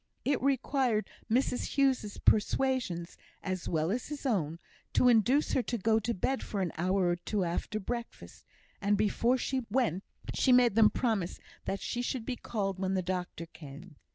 It 0.25 0.41
required 0.41 1.11
Mrs 1.29 1.75
Hughes's 1.75 2.17
persuasions, 2.17 3.17
as 3.43 3.69
well 3.69 3.91
as 3.91 4.07
his 4.07 4.25
own, 4.25 4.57
to 4.93 5.07
induce 5.07 5.51
her 5.53 5.61
to 5.61 5.77
go 5.77 5.99
to 5.99 6.15
bed 6.15 6.41
for 6.41 6.59
an 6.61 6.71
hour 6.75 7.09
or 7.09 7.17
two 7.17 7.43
after 7.43 7.79
breakfast; 7.79 8.43
and, 8.81 8.97
before 8.97 9.37
she 9.37 9.63
went, 9.69 10.03
she 10.33 10.51
made 10.51 10.73
them 10.73 10.89
promise 10.89 11.39
that 11.65 11.81
she 11.81 12.01
should 12.01 12.25
be 12.25 12.35
called 12.35 12.79
when 12.79 12.95
the 12.95 13.03
doctor 13.03 13.45
came. 13.45 13.95